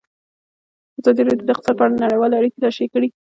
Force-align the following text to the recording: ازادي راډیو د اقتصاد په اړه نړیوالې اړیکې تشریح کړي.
ازادي 0.99 1.21
راډیو 1.27 1.45
د 1.47 1.49
اقتصاد 1.53 1.75
په 1.77 1.83
اړه 1.85 2.01
نړیوالې 2.05 2.35
اړیکې 2.39 2.61
تشریح 2.65 2.89
کړي. 2.93 3.09